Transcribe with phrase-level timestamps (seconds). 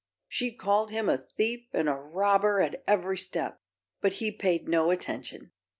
[0.27, 3.61] She called him a thief and a robber at ev'ry step,
[4.01, 5.51] but he paid no attention.